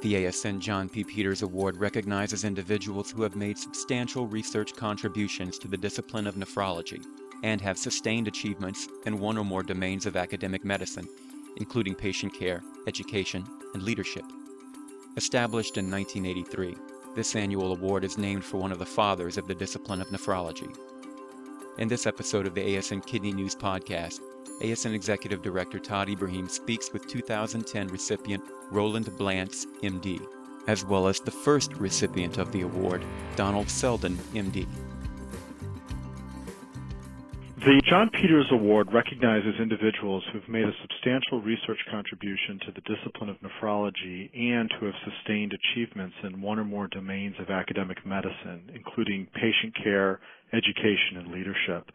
[0.00, 1.02] The ASN John P.
[1.02, 7.04] Peters Award recognizes individuals who have made substantial research contributions to the discipline of nephrology
[7.42, 11.08] and have sustained achievements in one or more domains of academic medicine,
[11.56, 13.44] including patient care, education,
[13.74, 14.22] and leadership.
[15.16, 16.76] Established in 1983,
[17.16, 20.72] this annual award is named for one of the fathers of the discipline of nephrology.
[21.78, 24.18] In this episode of the ASN Kidney News Podcast,
[24.60, 30.20] ASN Executive Director Tod Ibrahim speaks with 2010 recipient Roland Blantz, MD,
[30.66, 33.04] as well as the first recipient of the award,
[33.36, 34.66] Donald Seldin, MD.
[37.58, 42.86] The John Peters Award recognizes individuals who have made a substantial research contribution to the
[42.86, 47.98] discipline of nephrology and who have sustained achievements in one or more domains of academic
[48.06, 50.20] medicine, including patient care,
[50.54, 51.90] education, and leadership.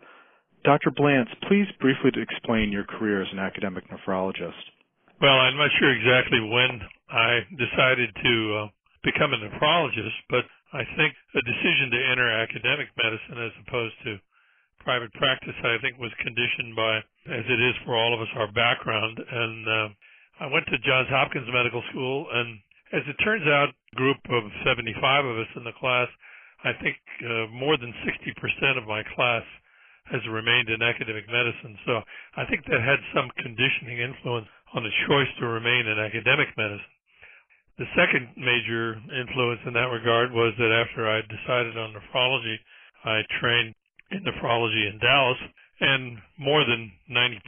[0.68, 0.92] Dr.
[0.92, 4.68] Blantz, please briefly explain your career as an academic nephrologist.
[5.22, 8.68] Well, I'm not sure exactly when I decided to uh,
[9.08, 10.44] become a nephrologist, but
[10.74, 14.20] I think a decision to enter academic medicine as opposed to
[14.84, 16.98] private practice, I think, was conditioned by,
[17.32, 19.20] as it is for all of us, our background.
[19.20, 19.88] And uh,
[20.44, 22.60] I went to Johns Hopkins Medical School, and
[22.94, 24.94] as it turns out, a group of 75
[25.26, 26.08] of us in the class,
[26.64, 29.44] I think uh, more than 60% of my class
[30.12, 31.80] has remained in academic medicine.
[31.88, 32.04] So
[32.36, 36.94] I think that had some conditioning influence on the choice to remain in academic medicine.
[37.78, 42.58] The second major influence in that regard was that after I decided on nephrology,
[43.06, 43.74] I trained
[44.12, 45.38] in nephrology in Dallas,
[45.80, 47.40] and more than 90%,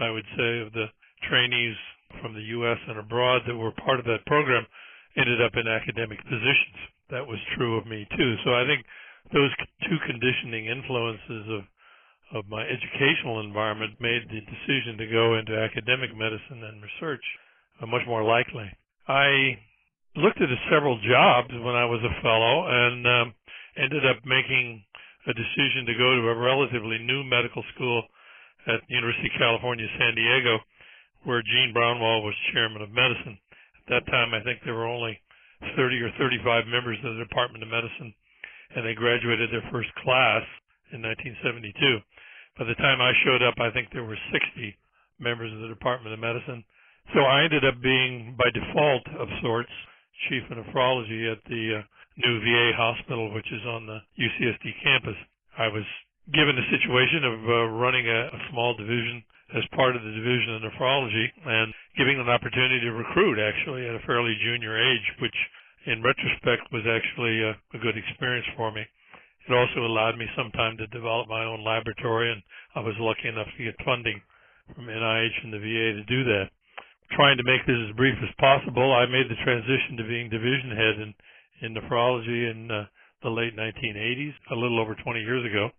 [0.00, 0.86] I would say, of the
[1.28, 1.76] trainees
[2.20, 2.78] from the U.S.
[2.88, 4.66] and abroad that were part of that program
[5.16, 6.78] ended up in academic positions.
[7.10, 8.36] That was true of me too.
[8.44, 8.84] So I think
[9.32, 9.50] those
[9.88, 11.62] two conditioning influences of
[12.32, 17.20] of my educational environment made the decision to go into academic medicine and research
[17.82, 18.64] uh, much more likely.
[19.06, 19.58] I
[20.16, 23.34] looked at several jobs when I was a fellow and um,
[23.76, 24.82] ended up making
[25.26, 28.02] a decision to go to a relatively new medical school
[28.66, 30.58] at the University of California, San Diego,
[31.24, 33.38] where Gene Braunwald was chairman of medicine.
[33.86, 35.18] At that time, I think there were only
[35.76, 38.14] 30 or 35 members of the Department of Medicine,
[38.74, 40.42] and they graduated their first class
[40.90, 42.02] in 1972.
[42.58, 44.76] By the time I showed up, I think there were 60
[45.18, 46.64] members of the Department of Medicine.
[47.14, 49.72] So I ended up being, by default of sorts,
[50.28, 51.82] chief of nephrology at the uh,
[52.16, 55.16] new VA hospital, which is on the UCSD campus.
[55.58, 55.84] I was
[56.32, 59.24] given the situation of uh, running a, a small division
[59.56, 63.96] as part of the division of nephrology and giving an opportunity to recruit actually at
[63.96, 65.36] a fairly junior age, which
[65.84, 68.80] in retrospect was actually a, a good experience for me.
[69.48, 72.40] It also allowed me some time to develop my own laboratory, and
[72.76, 74.22] I was lucky enough to get funding
[74.74, 76.48] from NIH and the VA to do that.
[77.18, 80.70] Trying to make this as brief as possible, I made the transition to being division
[80.70, 81.10] head in,
[81.62, 82.84] in nephrology in uh,
[83.22, 85.70] the late 1980s, a little over 20 years ago.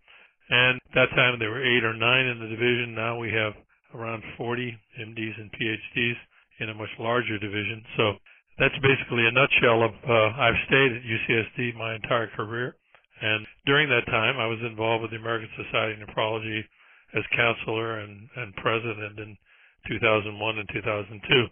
[0.50, 2.94] And at that time there were eight or nine in the division.
[2.94, 3.52] Now we have
[3.94, 6.18] around 40 MDs and PhDs
[6.60, 7.84] in a much larger division.
[7.96, 8.12] So
[8.58, 12.76] that's basically a nutshell of uh, I've stayed at UCSD my entire career.
[13.20, 16.60] And during that time, I was involved with the American Society of Nephrology
[17.14, 19.36] as counselor and, and president in
[19.88, 21.46] 2001 and 2002.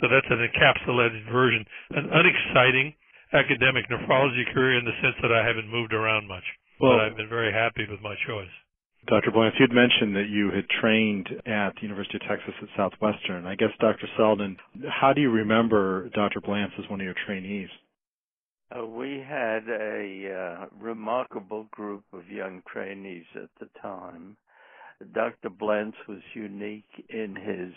[0.00, 2.94] So that's an encapsulated version, an unexciting
[3.32, 6.44] academic nephrology career in the sense that I haven't moved around much.
[6.80, 8.50] Well, but I've been very happy with my choice.
[9.06, 9.30] Dr.
[9.30, 13.46] Blantz, you'd mentioned that you had trained at the University of Texas at Southwestern.
[13.46, 14.06] I guess, Dr.
[14.18, 14.56] Seldin,
[14.88, 16.40] how do you remember Dr.
[16.40, 17.70] Blantz as one of your trainees?
[18.70, 24.36] Uh, we had a uh, remarkable group of young trainees at the time.
[25.14, 25.48] Dr.
[25.48, 27.72] Blantz was unique in his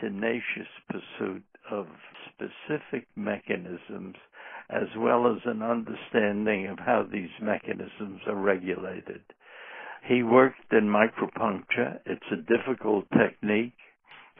[0.00, 1.86] tenacious pursuit of
[2.30, 4.16] specific mechanisms
[4.70, 9.22] as well as an understanding of how these mechanisms are regulated.
[10.06, 11.98] He worked in micropuncture.
[12.06, 13.72] It's a difficult technique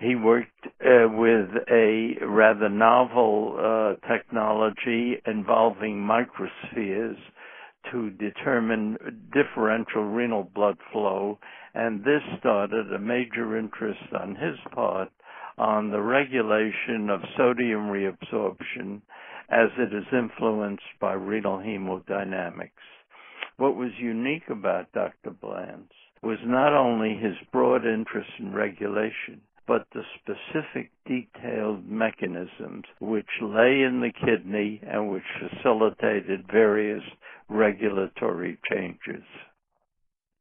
[0.01, 7.17] he worked uh, with a rather novel uh, technology involving microspheres
[7.91, 8.97] to determine
[9.33, 11.39] differential renal blood flow,
[11.75, 15.11] and this started a major interest on his part
[15.57, 19.01] on the regulation of sodium reabsorption
[19.51, 22.71] as it is influenced by renal hemodynamics.
[23.57, 25.31] What was unique about Dr.
[25.31, 25.93] Blantz
[26.23, 33.83] was not only his broad interest in regulation, but the specific detailed mechanisms which lay
[33.83, 37.03] in the kidney and which facilitated various
[37.49, 39.25] regulatory changes.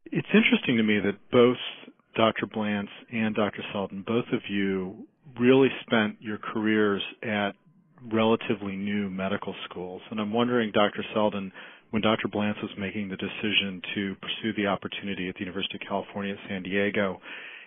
[0.06, 1.58] It's interesting to me that both
[2.16, 2.48] Dr.
[2.48, 3.64] Blantz and Dr.
[3.74, 5.06] Seldin, both of you
[5.40, 7.52] really spent your careers at
[8.12, 9.10] relatively new
[10.10, 11.04] And I'm wondering, Dr.
[11.16, 11.52] Seldin,
[11.92, 12.28] when Dr.
[12.28, 16.50] Blantz was making the decision to pursue the opportunity at the University of California at
[16.50, 17.20] San Diego,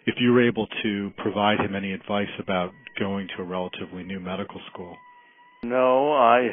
[0.07, 4.21] if you were able to provide him any advice about going to a relatively new
[4.21, 4.97] medical school.
[5.63, 6.49] No, I.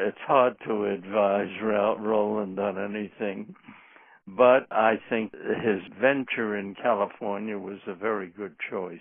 [0.08, 3.54] it's hard to advise Roland on anything,
[4.26, 9.00] but I think his venture in California was a very good choice.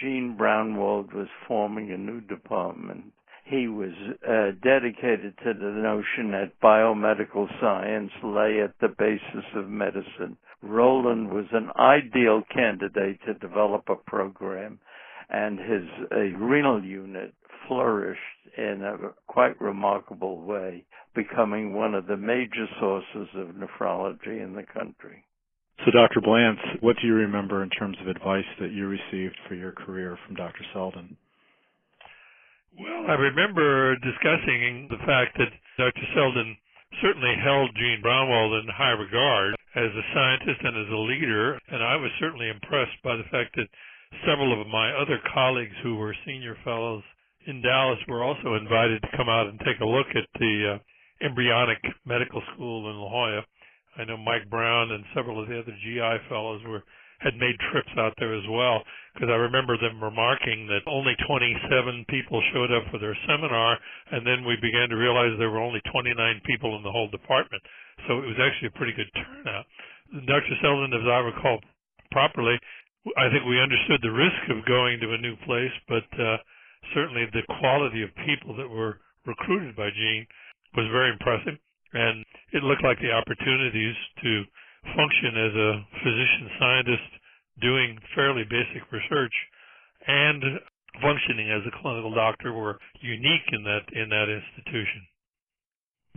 [0.00, 3.12] Gene Braunwald was forming a new department.
[3.44, 3.92] He was
[4.26, 10.38] uh, dedicated to the notion that biomedical science lay at the basis of medicine.
[10.62, 14.78] Roland was an ideal candidate to develop a program,
[15.28, 17.34] and his renal unit
[17.68, 18.20] flourished
[18.56, 24.62] in a quite remarkable way, becoming one of the major sources of nephrology in the
[24.62, 25.24] country.
[25.84, 26.20] So, Dr.
[26.20, 30.16] Blantz, what do you remember in terms of advice that you received for your career
[30.24, 30.64] from Dr.
[30.74, 31.16] Seldin?
[32.78, 36.06] Well, I remember discussing the fact that Dr.
[36.14, 36.56] Seldin
[37.00, 41.82] certainly held Gene Braunwald in high regard as a scientist and as a leader, and
[41.82, 43.70] I was certainly impressed by the fact that
[44.26, 47.02] several of my other colleagues who were senior fellows
[47.46, 51.24] in Dallas were also invited to come out and take a look at the uh,
[51.24, 53.42] embryonic medical school in La Jolla.
[53.98, 56.82] I know Mike Brown and several of the other GI fellows were
[57.24, 58.84] had made trips out there as well
[59.16, 63.80] because I remember them remarking that only 27 people showed up for their seminar
[64.12, 66.12] and then we began to realize there were only 29
[66.44, 67.64] people in the whole department.
[68.06, 69.64] So it was actually a pretty good turnout.
[70.28, 70.54] Dr.
[70.60, 71.58] Seldin, as I recall
[72.12, 72.60] properly,
[73.16, 76.36] I think we understood the risk of going to a new place, but uh,
[76.92, 80.26] certainly the quality of people that were recruited by Gene
[80.76, 81.56] was very impressive,
[81.92, 84.44] and it looked like the opportunities to
[84.92, 85.70] function as a
[86.02, 87.10] physician scientist
[87.60, 89.32] doing fairly basic research
[90.06, 90.42] and
[91.00, 95.06] functioning as a clinical doctor were unique in that in that institution.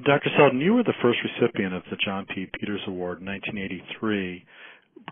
[0.05, 0.29] Dr.
[0.37, 2.47] Seldin, you were the first recipient of the John P.
[2.59, 4.45] Peters Award in 1983.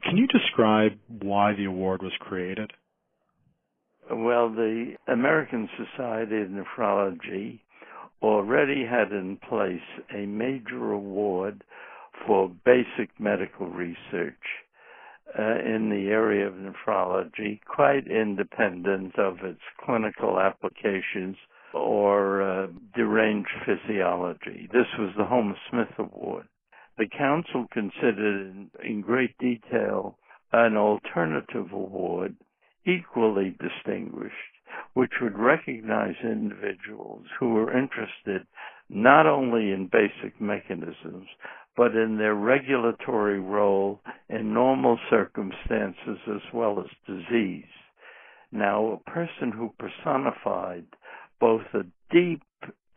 [0.04, 2.72] Can you describe why the award was created?
[4.12, 7.62] Well, the American Society of Nephrology
[8.22, 9.82] already had in place
[10.16, 11.64] a major award
[12.26, 14.34] for basic medical research
[15.38, 21.36] uh, in the area of nephrology, quite independent of its clinical applications
[21.74, 24.70] or uh, deranged physiology.
[24.72, 26.48] This was the Homer Smith Award.
[26.98, 30.18] The Council considered in great detail
[30.54, 32.36] an alternative award
[32.86, 34.55] equally distinguished,
[34.96, 38.48] which would recognize individuals who were interested
[38.90, 41.28] not only in basic mechanisms,
[41.76, 44.00] but in their regulatory role
[44.30, 47.66] in normal circumstances as well as disease.
[48.54, 50.86] Now, a person who personified
[51.42, 52.42] both a deep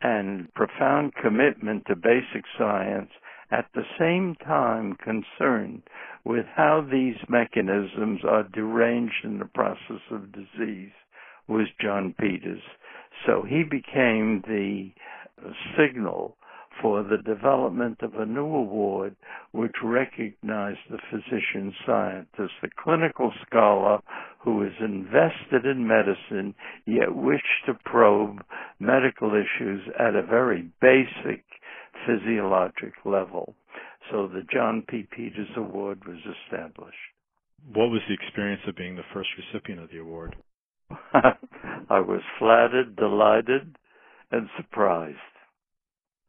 [0.01, 3.11] and profound commitment to basic science
[3.51, 5.83] at the same time concerned
[6.23, 10.91] with how these mechanisms are deranged in the process of disease
[11.49, 12.61] was John Peters.
[13.25, 14.91] So he became the
[15.77, 16.37] signal
[16.81, 19.15] for the development of a new award
[19.51, 23.99] which recognized the physician scientist, the clinical scholar
[24.39, 26.55] who is invested in medicine
[26.85, 28.41] yet wished to probe
[28.79, 31.43] medical issues at a very basic
[32.07, 33.55] physiologic level.
[34.09, 35.05] So the John P.
[35.11, 36.95] Peters Award was established.
[37.73, 40.37] What was the experience of being the first recipient of the award?
[41.89, 43.77] I was flattered, delighted,
[44.31, 45.17] and surprised.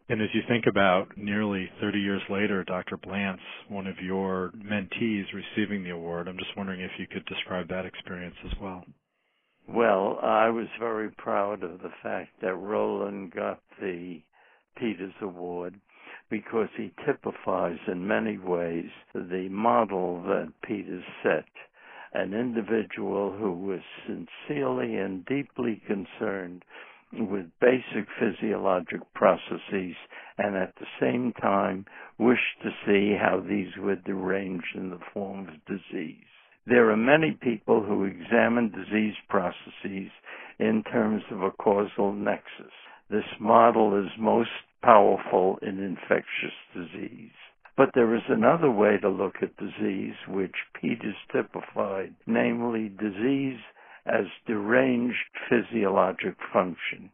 [0.08, 2.96] And as you think about nearly 30 years later, Dr.
[2.96, 3.38] Blantz,
[3.68, 7.86] one of your mentees receiving the award, I'm just wondering if you could describe that
[7.86, 8.84] experience as well.
[9.68, 14.20] Well, I was very proud of the fact that Roland got the
[14.76, 15.80] Peters Award
[16.28, 21.44] because he typifies in many ways the model that Peters set.
[22.12, 26.64] An individual who was sincerely and deeply concerned
[27.12, 29.96] with basic physiologic processes
[30.38, 31.84] and at the same time
[32.18, 36.24] wished to see how these were deranged in the form of disease.
[36.66, 40.10] There are many people who examine disease processes
[40.58, 42.72] in terms of a causal nexus.
[43.08, 44.50] This model is most
[44.82, 47.19] powerful in infectious disease.
[48.00, 53.60] There is another way to look at disease which Peters typified, namely disease
[54.06, 57.10] as deranged physiologic function.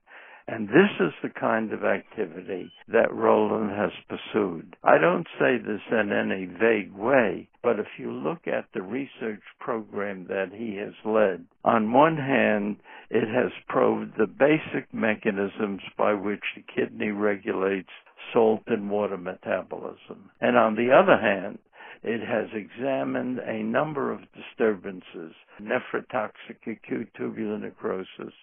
[0.47, 4.77] And this is the kind of activity that Roland has pursued.
[4.85, 9.43] I don't say this in any vague way, but if you look at the research
[9.59, 12.77] program that he has led, on one hand,
[13.11, 17.91] it has probed the basic mechanisms by which the kidney regulates
[18.33, 20.31] salt and water metabolism.
[20.41, 21.59] And on the other hand,
[22.03, 28.35] it has examined a number of disturbances, nephrotoxic acute tubular necrosis,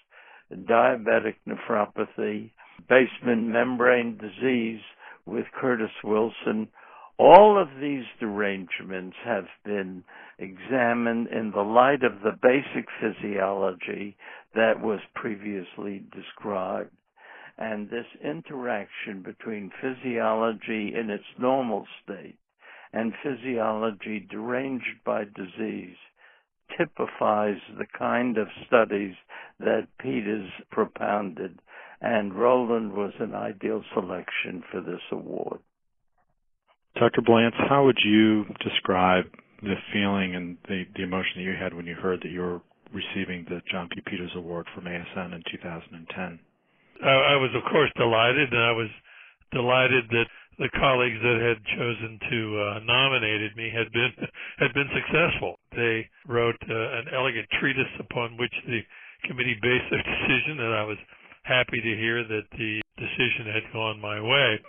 [0.51, 2.51] diabetic nephropathy,
[2.89, 4.81] basement membrane disease
[5.25, 6.67] with Curtis Wilson.
[7.17, 10.03] All of these derangements have been
[10.39, 14.17] examined in the light of the basic physiology
[14.55, 16.91] that was previously described.
[17.57, 22.37] And this interaction between physiology in its normal state
[22.91, 25.97] and physiology deranged by disease
[26.77, 29.15] typifies the kind of studies
[29.59, 31.59] that Peters propounded,
[32.01, 35.59] and Roland was an ideal selection for this award.
[36.95, 37.21] Dr.
[37.21, 39.25] Blantz, how would you describe
[39.61, 42.61] the feeling and the, the emotion that you had when you heard that you were
[42.93, 44.01] receiving the John P.
[44.05, 46.39] Peters Award from ASN in 2010?
[47.03, 48.89] I, I was, of course, delighted, and I was
[49.51, 54.13] delighted that the colleagues that had chosen to uh, nominated me had been
[54.63, 55.59] had been successful.
[55.75, 58.81] They wrote uh, an elegant treatise upon which the
[59.27, 60.97] committee based their decision, and I was
[61.43, 64.59] happy to hear that the decision had gone my way.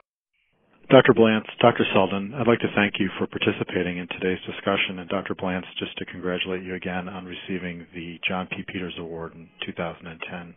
[0.90, 1.14] Dr.
[1.14, 1.84] Blantz, Dr.
[1.94, 5.34] Seldin, I'd like to thank you for participating in today's discussion, and Dr.
[5.34, 8.64] Blantz, just to congratulate you again on receiving the John P.
[8.68, 10.54] Peters Award in 2010.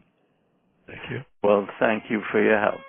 [0.87, 1.21] Thank you.
[1.47, 2.81] Well, thank you for your help.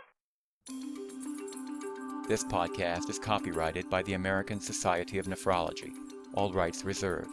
[2.27, 5.93] This podcast is copyrighted by the American Society of Nephrology,
[6.35, 7.31] all rights reserved.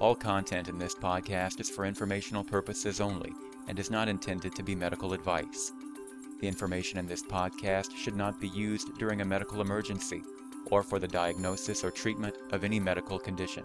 [0.00, 3.34] All content in this podcast is for informational purposes only
[3.68, 5.72] and is not intended to be medical advice.
[6.40, 10.22] The information in this podcast should not be used during a medical emergency
[10.70, 13.64] or for the diagnosis or treatment of any medical condition.